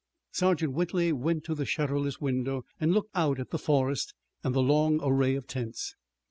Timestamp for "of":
5.35-5.45